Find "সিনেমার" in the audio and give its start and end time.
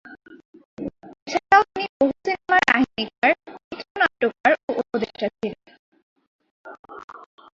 2.19-2.61